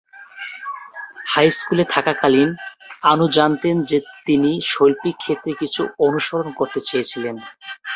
[1.25, 2.49] High স্কুলে থাকাকালীন,
[3.03, 7.35] আনু জানতেন যে তিনি শৈল্পিক ক্ষেত্রে কিছু অনুসরণ করতে চেয়েছিলেন।